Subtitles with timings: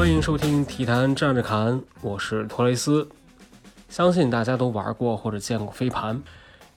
[0.00, 3.06] 欢迎收听体坛站着侃，我是托雷斯。
[3.90, 6.22] 相信大家都玩过或者见过飞盘，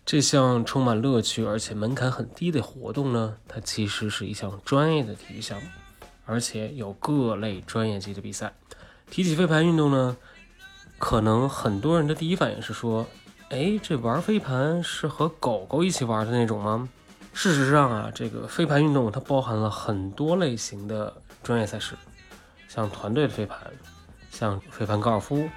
[0.05, 5.69] 这项充满乐趣而且门槛很低的活动呢，它其实是一项专业的体育项目，
[6.25, 8.53] 而且有各类专业级的比赛。
[9.09, 10.17] 提起飞盘运动呢，
[10.97, 13.07] 可能很多人的第一反应是说
[13.47, 16.89] ：“哎，这玩飞盘是和狗狗一起玩的那种吗？”
[17.31, 21.95] 事实上啊，这个飞盘运动它包含了很多类型的专业赛事。
[22.73, 23.59] 像团队的飞盘，
[24.31, 25.47] 像飞盘高尔夫，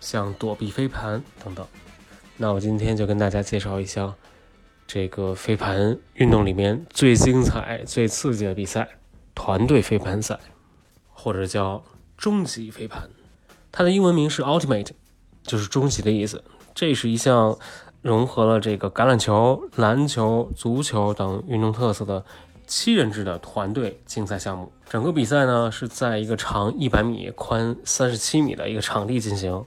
[0.00, 1.66] 像躲避飞盘等等。
[2.38, 4.14] 那我今天就跟大家介绍一下
[4.86, 8.88] 这个飞盘运动里面最精彩、最刺激的比赛——
[9.36, 10.40] 团队飞盘赛，
[11.12, 11.84] 或者叫
[12.16, 13.10] 终极飞盘。
[13.70, 14.92] 它的英文名是 Ultimate，
[15.42, 16.42] 就是终极的意思。
[16.74, 17.58] 这是一项
[18.00, 22.24] 融合了这个橄榄球、篮球、足球等运动特色的。
[22.66, 29.64] 七人制的团队竞赛项目，整个比赛呢是在一个长一百米、宽三十七米的一个场地进行。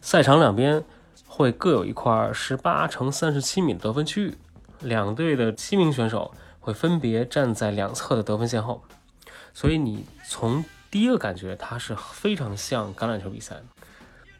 [0.00, 0.82] 赛场两边
[1.26, 4.34] 会各有一块十八乘三十七米的得分区域，
[4.80, 8.82] 两队的七名选手会分别站在两侧的得分线后。
[9.52, 13.56] 所以你从第一个感觉，它是非常像橄榄球比赛。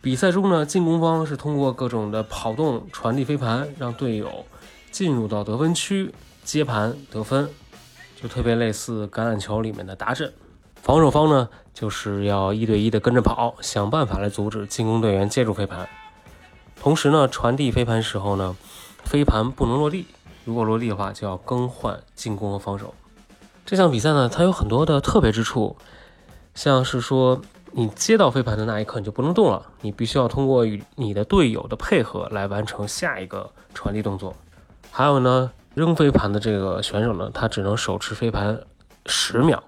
[0.02, 4.44] 比赛中呢，进攻方是通过各种的跑动、传递飞盘，让队友
[4.90, 7.48] 进入到得分区接盘得分。
[8.24, 10.32] 就特别类似橄榄球里面的达阵，
[10.76, 15.86] 防守方呢就是要一对一的跟着跑，想办法来阻止进攻队员接住飞盘。
[16.80, 18.56] 同时呢，传递飞盘时候呢，
[19.04, 20.06] 飞盘不能落地，
[20.46, 22.94] 如果落地的话就要更换进攻和防守。
[23.66, 25.76] 这项比赛呢，它有很多的特别之处，
[26.54, 34.34] 像是说你接到飞盘的那一刻你就不能动了，你必须要通过与你的队友的配合来完成下一个传递动作。
[34.90, 35.50] 还有呢。
[35.74, 38.60] 扔飞盘的这个选手呢，他只能手持飞盘
[39.06, 39.62] 十秒。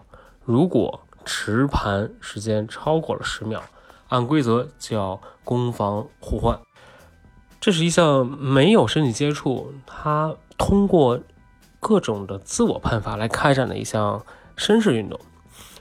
[0.45, 3.61] 如果持盘时间超过了十秒，
[4.09, 6.59] 按规则就要攻防互换。
[7.61, 11.19] 这是一项没有身体接触，他通过
[11.81, 14.25] 各种的自我判罚来开展的一项
[14.57, 15.19] 绅士运动，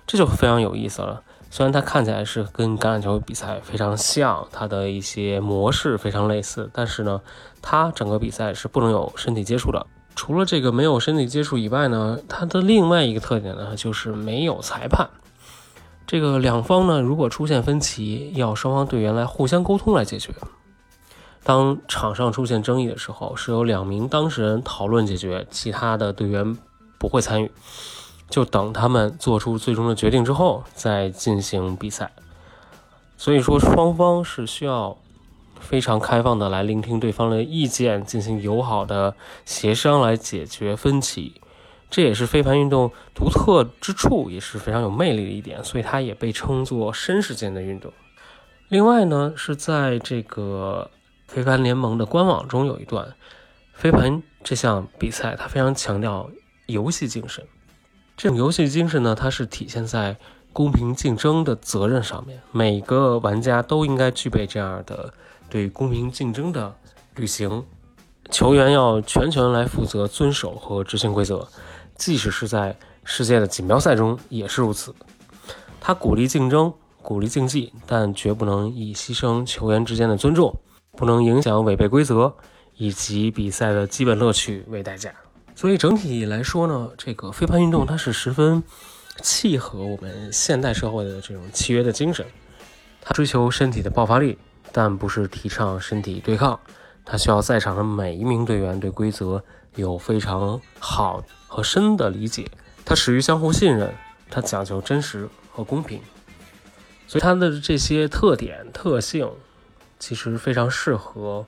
[0.08, 1.22] 这就非常有意思了。
[1.52, 7.22] 虽然它看起来是跟橄榄球比赛非常像，它的一些模式非常类似，但是呢，
[7.62, 9.86] 它整个比赛是不能有身体接触的。
[10.16, 15.10] 除了这个没有身体接触以外呢，它的另外一个特点呢，就是没有裁判。
[16.08, 20.34] 这个两方呢，如果出现分歧，要双方队员来互相沟通来解决。
[21.44, 26.58] 当场上出现争议的时候，是由两名当事人讨论解决，其他的队员
[26.98, 27.52] 不会参与，
[28.30, 32.12] 就等他们做出最终的决定之后再进行比赛。
[33.18, 34.98] 所以说，双方是需要。
[35.66, 41.42] 非常开放的来聆听对方的意见，进行友好的协商来解决分歧，
[41.90, 45.64] 这也是飞盘运动独特之处，也是非常有魅力的一点。
[45.64, 47.92] 所以它也被称作绅士间的运动。
[48.70, 50.92] 另外呢，是在这个
[51.28, 53.16] 飞盘联盟的官网中有一段，
[53.74, 56.30] 飞盘这项比赛它非常强调
[56.68, 57.44] 游戏精神。
[58.16, 60.18] 这种游戏精神呢，它是体现在
[60.54, 65.14] 公平竞争的责任上面，每个玩家都应该具备这样的。
[65.50, 66.76] 对公平竞争的
[67.16, 67.64] 履行，
[68.30, 71.48] 球员要全权来负责遵守和执行规则，
[71.96, 74.94] 即使是在世界的锦标赛中也是如此。
[75.80, 80.60] 他鼓励竞争，鼓励竞技，但绝不能以牺牲球员之间的尊重，
[80.98, 82.36] 不能影响违背规则
[82.76, 85.14] 以及比赛的基本乐趣为代价。
[85.56, 88.62] 所以整体来说呢，这个飞盘运动它是十分
[89.22, 92.26] 契合我们现代社会的这种契约的精神，
[93.00, 94.38] 它追求身体的爆发力。
[94.72, 96.60] 但不是提倡身体对抗，
[97.04, 99.44] 他需要在场的每一名队员对规则
[99.76, 102.46] 有非常好和深的理解。
[102.84, 103.94] 他始于相互信任，
[104.30, 106.02] 他讲究真实和公平，
[107.08, 109.30] 所以他的这些特点特性
[110.00, 111.46] 其实非常适合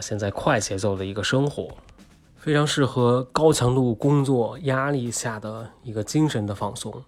[0.00, 1.68] 现在快节奏的一个生活，
[2.36, 7.04] 非常适合高强度工作压力下的一个精神的放松。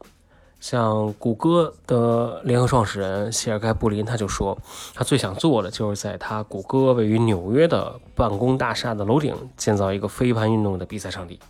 [0.62, 4.56] 像谷歌的联合创始人谢尔盖布林，他就说，
[4.94, 11.40] 他最想做的就是在他谷歌位于纽约的办公大厦的楼顶建造一个飞盘运动的比赛场地。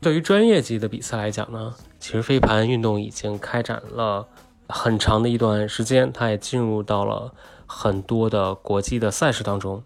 [0.00, 4.28] 对于专业级的比赛来讲呢，其实飞盘运动已经开展了
[4.68, 7.32] 很长的一段时间，它也进入到了
[7.66, 9.82] 很多的国际的赛事当中。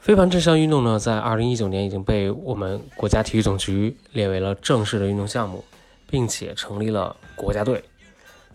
[0.00, 5.62] 飞盘这项运动呢，在二零一九年已经被我们国家体育总局列为了正式的运动项目。
[6.14, 7.82] 并且成立了国家队，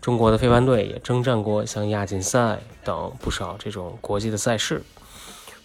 [0.00, 4.82] 中国的飞盘队也征战过像亚锦赛等不少这种国际的赛事。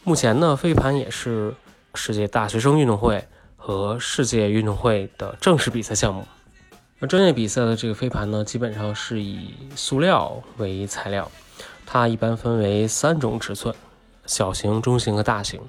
[0.04, 1.56] 目前呢，飞盘也是
[1.94, 3.26] 世界大学生运动会
[3.56, 6.28] 和世界运动会的正式比赛项目。
[7.00, 11.32] 而专业比赛的这个飞盘呢，基本上是以塑料为材料，
[11.86, 13.74] 它一般分为三种尺寸：
[14.26, 15.62] 小型、中型和大型。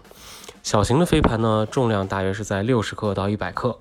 [0.65, 3.79] 小型的飞盘呢，重量大约是在六十克到一百克；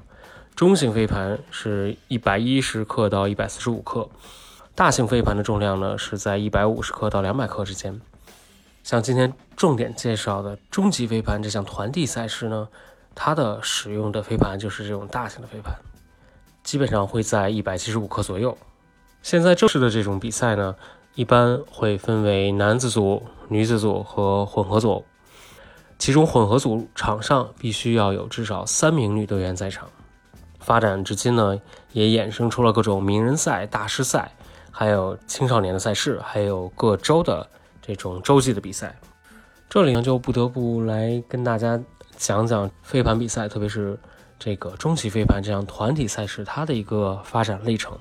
[0.55, 4.07] 中型飞盘是一百一十克到一百四十五克；
[4.73, 7.99] 大型飞盘的重量呢，是在一百五十克到两百克之间。
[8.81, 12.69] 像今天重点介绍的中级飞盘这项团体赛事呢，
[13.13, 15.75] 它的使用的飞盘就是这种大型的飞盘。
[16.63, 18.57] 基本上会在一百七十五克左右。
[19.21, 20.73] 现在正式的这种比赛呢，
[21.15, 25.03] 一般会分为男子组、女子组和混合组。
[25.99, 29.89] 其中混合组场上必须要有至少三名女队员在场。
[30.65, 31.57] 发展至今呢，
[31.93, 34.31] 也衍生出了各种名人赛、大师赛，
[34.71, 37.47] 还有青少年的赛事，还有各州的
[37.81, 38.97] 这种洲际的比赛。
[39.69, 41.79] 这里呢，就不得不来跟大家
[42.17, 43.97] 讲讲飞盘比赛，特别是。
[44.37, 47.97] 这个中级飞盘这样团体赛事，它的一个发展历程。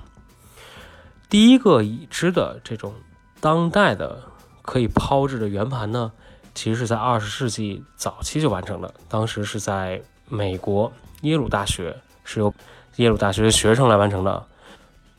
[1.31, 2.93] 第一个已知的这种
[3.41, 4.21] 当代的
[4.61, 6.11] 可以抛掷的圆盘呢，
[6.53, 8.93] 其实是在二十世纪早期就完成了。
[9.09, 12.53] 当时是在美国耶鲁大学，是由
[12.97, 14.47] 耶鲁大学的学生来完成的。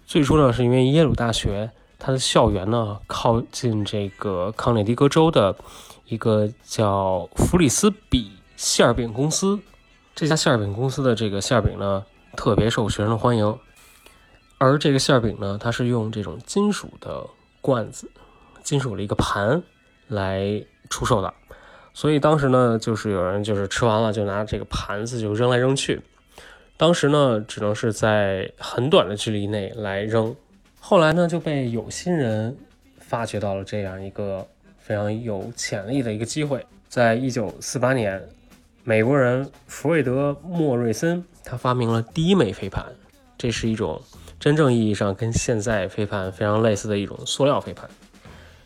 [0.06, 5.56] 最初呢，是因为耶鲁大学它的校园呢靠近这个康涅狄格州的
[6.06, 9.60] 一个叫弗里斯比馅饼公司。
[10.14, 12.06] 这家馅饼公司的这个馅饼呢，
[12.38, 13.58] 特别受学生欢迎。
[14.58, 17.28] 而这个馅饼呢，它是用这种金属的
[17.60, 18.10] 罐子、
[18.64, 19.62] 金属的一个盘
[20.08, 21.34] 来出售的。
[21.94, 26.02] 所以当时呢，就是有人就是吃完了就拿这个盘子就扔来扔去。
[26.78, 30.36] 当时呢，只能是在很短的距离内来扔。
[30.80, 32.58] 后来呢，就被有心人
[33.00, 36.66] 发掘到了这样一个非常有潜力的一个机会。
[36.88, 38.22] 在一九四八年。
[38.88, 42.86] 美国人弗瑞德·莫瑞森，他发明了第一枚飞盘，
[43.36, 44.00] 这是一种
[44.40, 47.90] 真正意义上跟现在飞盘非常类似的一种塑料飞盘。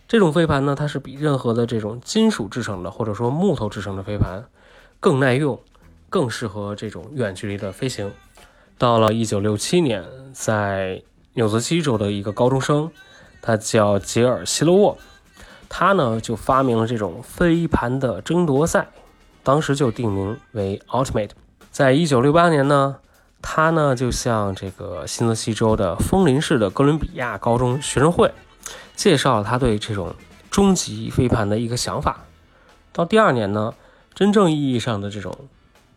[0.09, 4.43] 这种飞盘呢，它是比任何的这种金属制成的或者说木头制成的飞盘
[4.99, 5.57] 更耐用，
[6.09, 8.11] 更适合这种远距离的飞行。
[8.77, 10.03] 到了1967年，
[10.33, 11.01] 在
[11.33, 12.91] 纽泽西州的一个高中生，
[13.41, 14.97] 他叫杰尔·希洛沃，
[15.69, 18.87] 他呢就发明了这种飞盘的争夺赛。
[19.41, 21.31] 当时就定名为 Ultimate。
[21.71, 22.97] 在一九六八年呢，
[23.41, 28.33] 他呢就向这个新泽西州的枫林市的哥伦比亚高中学生会
[28.95, 30.13] 介绍了他对这种
[30.49, 32.25] 终极飞盘的一个想法。
[32.91, 33.73] 到第二年呢，
[34.13, 35.33] 真正意义上的这种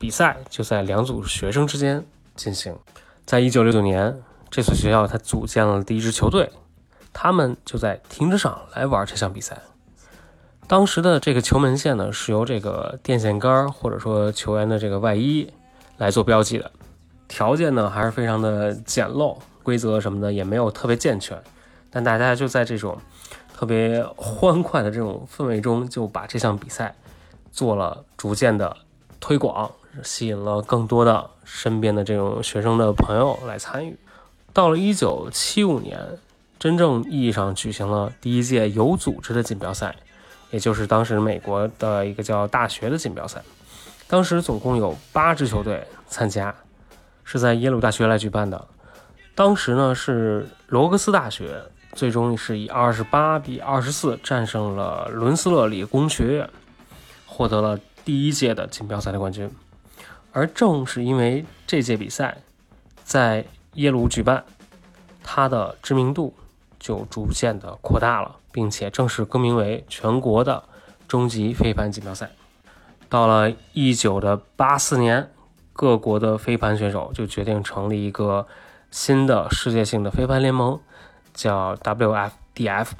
[0.02, 2.04] 比赛就在两组学生之间
[2.34, 2.76] 进行。
[3.24, 4.20] 在一九六九年，
[4.50, 6.50] 这所学校他组建了第一支球队，
[7.12, 9.56] 他们就在停车场来玩这项比赛。
[10.66, 15.48] 当时的这个球门线呢，是由这个电线杆或者说球员的这个外衣
[15.98, 16.68] 来做标记的，
[17.28, 21.40] 条件呢还是非常的简陋，规则什么的也没有特别健全，
[21.92, 22.98] 但大家就在这种
[23.54, 26.92] 特别欢快的这种氛围中，就把这项比赛
[27.52, 28.76] 做了逐渐的
[29.20, 29.70] 推广，
[30.02, 33.96] 吸引了更多的身边的这种学生的朋友来参与。
[34.52, 35.98] 到了一九七五年，
[36.58, 39.94] 真正意义上举行了第一届有组织的锦标赛。
[40.50, 43.42] 也就是当时美国的一个叫大学的锦标赛，
[44.06, 46.54] 当时总共有八支球队参加，
[47.24, 48.68] 是在耶鲁大学来举办的。
[49.34, 51.62] 当时呢是罗格斯大学，
[51.94, 56.50] 最终是以二十八比二十四战胜了伦斯勒理工学院，
[57.24, 59.50] 获得了第一届的锦标赛的冠军。
[60.32, 62.38] 而正是因为这届比赛
[63.04, 64.44] 在耶鲁举办，
[65.22, 66.34] 它的知名度
[66.78, 68.36] 就逐渐的扩大了。
[68.52, 70.64] 并且正式更名为全国的
[71.08, 72.30] 终极飞盘锦标赛。
[73.08, 75.30] 到了一九的八四年，
[75.72, 78.46] 各国的飞盘选手就决定成立一个
[78.90, 80.78] 新的世界性的飞盘联盟，
[81.32, 82.90] 叫 WFDF。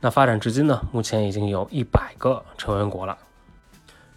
[0.00, 3.18] 那发展至今呢，目前已经有一百个成员国了，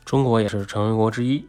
[0.05, 1.45] 中国也是成员国之一。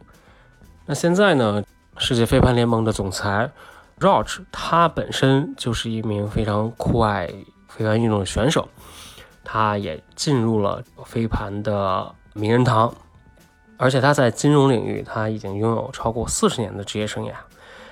[0.85, 1.63] 那现在呢，
[1.97, 3.51] 世界飞盘联盟的总裁
[3.99, 7.27] Roach，他本身就是一名非常酷爱
[7.67, 8.69] 飞盘运动的选手。
[9.43, 12.93] 他也进入了飞盘的名人堂，
[13.77, 17.33] 而且他在金融领域，他已经拥有超过四十年的职业生涯。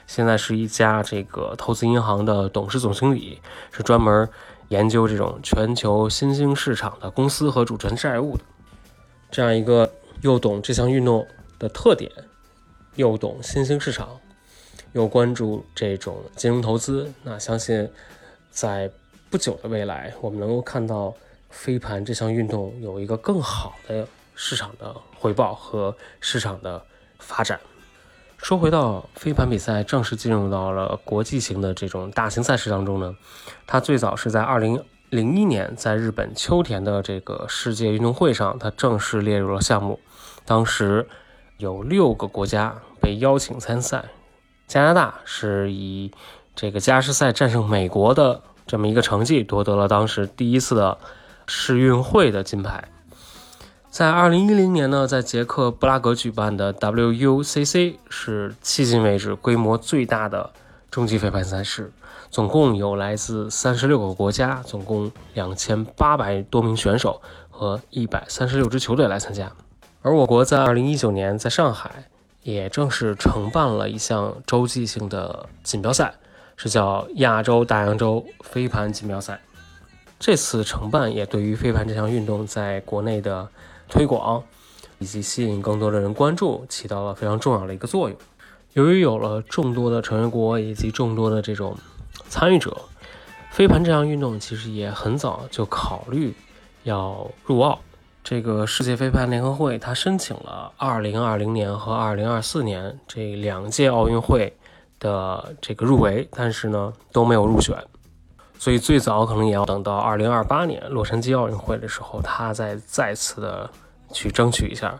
[0.06, 3.40] 现在是一家这个投资银行的董事总经理，
[3.72, 4.28] 是专门
[4.70, 8.44] 研究这种全球新兴市场的公司和主权债务的。
[9.32, 11.26] 这样一个又懂这项运动
[11.58, 12.12] 的特点，
[12.96, 14.20] 又懂新兴市场，
[14.94, 17.90] 又关注这种金融投资，那相信
[18.50, 18.90] 在
[19.30, 21.14] 不久的未来，我们能够看到。
[21.56, 26.84] 飞盘这项运动有一个更好的市场的回报和市场的
[27.20, 27.60] 发展。
[28.40, 33.16] 说回到飞盘比赛正式进入到了国际型的这种大型赛事当中呢，
[33.68, 40.00] 它最早是在二零零一年在日本秋田的这个世界运动会上，它正式列入了项目。
[40.46, 41.08] 当时
[41.58, 44.06] 有六个国家被邀请参赛，
[44.68, 46.12] 加拿大是以
[46.56, 50.98] 这个加时赛战胜美国的这么一个成绩夺得了当时第一次的
[51.46, 52.86] 世运会的金牌。
[53.90, 60.52] 在二零一零年呢，在捷克布拉格举办的 WUCC 是迄今为止规模最大的
[60.90, 61.92] 终极飞盘赛事，
[62.32, 69.52] 总共有来自三十六个国家，总共两千八百多名选手和一百三十六支球队来参加。
[70.04, 72.06] 而我国在二零一九年在上海
[72.44, 76.14] 也正式承办了一项洲际性的锦标赛，
[76.56, 79.42] 是叫亚洲大洋洲飞盘锦标赛。
[80.20, 83.50] 这次承办也对于飞盘这项运动在国内的。
[83.90, 84.42] 推广
[84.98, 88.18] 以及吸引更多的人关注，起到了非常重要的一个作用。
[88.72, 91.78] 由于有了众多的成员国以及众多的这种
[92.28, 92.76] 参与者，
[93.52, 96.34] 飞盘这项运动其实也很早就考虑
[96.84, 97.80] 要入奥。
[98.24, 104.56] 这个世界飞盘联合会它申请了2020年和2024年这两届奥运会
[104.98, 107.78] 的这个入围，但是呢都没有入选。
[108.58, 113.70] 所以最早可能也要等到二零二八年洛杉矶奥运会的时候，他再再次的
[114.14, 114.98] 去争取一下。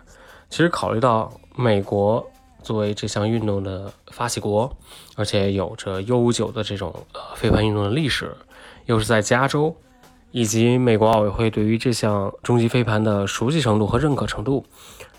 [0.50, 2.30] 其实考虑到美国
[2.62, 4.70] 作为这项运动的发起国，
[5.16, 8.36] 而且有着悠久的这种呃飞盘运动的历史，
[8.86, 9.74] 又是在加州，
[10.34, 14.66] 以及美国奥委会对于这项终极飞盘的熟悉程度和认可程度，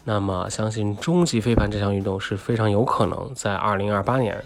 [0.02, 4.44] 那么相信终极飞盘这项运动是非常有可能在二零二八年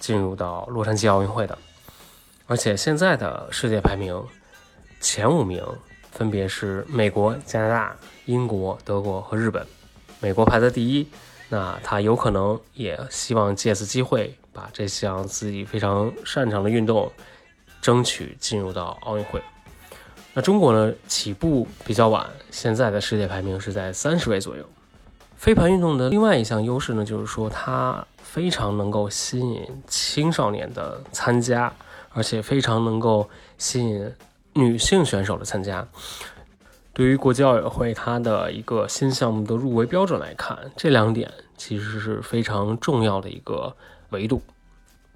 [0.00, 1.56] 进入到洛杉矶奥运会的。
[2.48, 4.20] 而且现在的世界排名
[5.00, 5.64] 前五名
[6.10, 9.64] 分别是美国、加拿大、英国、德国和日本。
[10.18, 11.06] 美国排在第一，
[11.48, 17.08] 那他有可能也希望借此机会把这项自己非常擅长的运动
[17.80, 19.40] 争取进入到奥运会。
[20.34, 24.64] 那中国呢，起步比较晚，现在的世界排名是在三十位左右。
[25.36, 31.72] 飞盘运动的另外一项优势呢，就是说它非常能够吸引青少年的参加。
[32.14, 34.14] 而且非常能够吸引
[34.52, 35.88] 女性选手的参加。
[36.92, 43.74] 对于国际奥委会它的一个新项目的入围标准来看，这两点其实是非常重要的一个
[44.10, 44.42] 维度。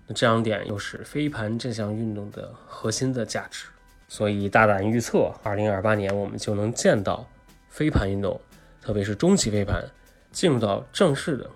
[0.06, 3.66] 那这两点又是飞盘这项运动的核心的价值。
[4.08, 7.26] 所以大胆预测，二零二八年我们就能见到
[7.68, 8.40] 飞盘运动，
[8.80, 9.84] 特别是中级飞盘
[10.30, 11.50] 进入到正式的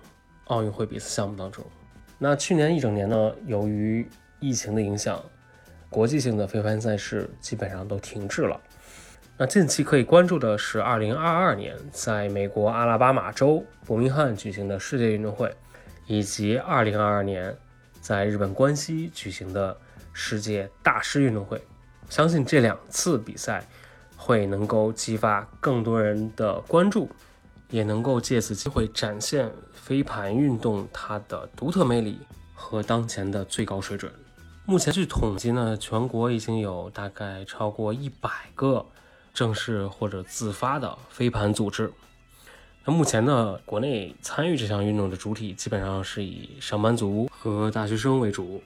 [0.45, 1.63] 奥运会比赛项目当中。
[2.17, 4.07] 那去年一整年呢，由于
[4.39, 5.23] 疫情的影响，
[5.89, 8.59] 国际性的飞盘赛事基本上都停滞了。
[9.37, 15.51] 那近期可以关注的是2022年在美国阿拉巴马州伯明翰举行的世界运动会，
[16.05, 17.57] 以及2022年
[18.01, 19.75] 在日本关西举行的
[20.13, 21.59] 世界大师运动会。
[22.11, 23.65] 相信这两次比赛
[24.17, 27.09] 会能够激发更多人的关注，
[27.69, 32.19] 也能够借此机会展现飞盘运动它的独特魅力
[32.53, 34.11] 和当前的最高水准。
[34.65, 38.85] 目前据统计呢，全国已经有大概超过一百个
[39.33, 41.89] 正式或者自发的飞盘组织。
[42.83, 48.61] 那目前呢，国内参与这项运动的主体基本上是以上班族和大学生为主。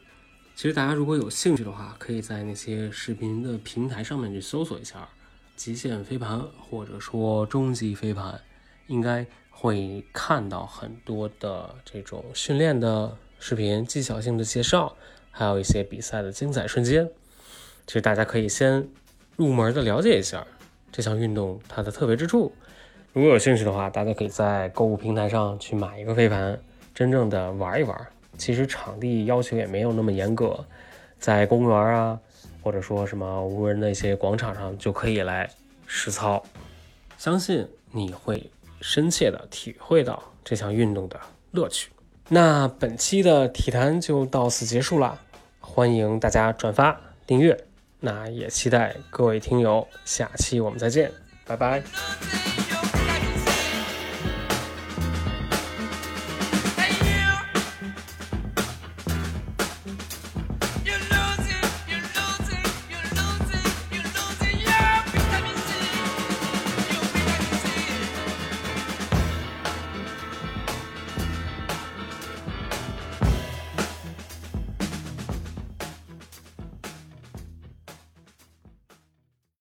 [0.56, 5.06] 其实大家如果有兴趣的话，可以在那些视频的平台上面去搜索一下
[5.58, 8.40] “极限飞盘”或者说“终极飞盘”，
[8.88, 14.96] 应该会看到很多的这种训练的视频、技巧性的介绍。
[15.30, 17.06] 还有一些比赛的精彩瞬间，
[17.86, 18.88] 其实大家可以先
[19.36, 20.48] 入门的了解一下
[20.90, 22.54] 这项运动它的特别之处。
[23.12, 26.58] 如果有兴趣的话，大家可以在购物平台上去买一个飞盘，
[26.94, 28.08] 真正的玩一玩。
[28.38, 30.66] 其实场地要求也没有那么严格，
[31.20, 32.20] 在公园啊，
[32.62, 35.50] 或者说什么无人的一些广场上就可以来
[35.86, 36.44] 实操。
[37.18, 38.50] 相信你会
[38.82, 41.20] 深切的体会到这项运动的
[41.52, 41.90] 乐趣。
[42.28, 45.20] 那本期的体坛就到此结束了。
[45.60, 47.58] 欢迎大家转发订阅，
[48.00, 51.12] 那也期待各位听友下期我们再见，
[51.46, 52.45] 拜拜。